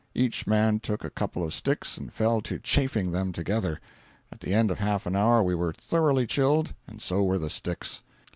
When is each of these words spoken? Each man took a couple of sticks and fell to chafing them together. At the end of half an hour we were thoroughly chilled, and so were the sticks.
Each 0.15 0.47
man 0.47 0.79
took 0.79 1.03
a 1.03 1.11
couple 1.11 1.43
of 1.43 1.53
sticks 1.53 1.95
and 1.95 2.11
fell 2.11 2.41
to 2.41 2.57
chafing 2.57 3.11
them 3.11 3.31
together. 3.31 3.79
At 4.31 4.39
the 4.39 4.51
end 4.51 4.71
of 4.71 4.79
half 4.79 5.05
an 5.05 5.15
hour 5.15 5.43
we 5.43 5.53
were 5.53 5.73
thoroughly 5.73 6.25
chilled, 6.25 6.73
and 6.87 6.99
so 6.99 7.21
were 7.21 7.37
the 7.37 7.51
sticks. 7.51 8.01